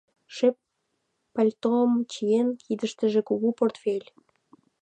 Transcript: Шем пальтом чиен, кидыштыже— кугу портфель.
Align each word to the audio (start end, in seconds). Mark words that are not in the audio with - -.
Шем 0.35 0.55
пальтом 1.33 1.91
чиен, 2.11 2.49
кидыштыже— 2.63 3.21
кугу 3.27 3.49
портфель. 3.57 4.09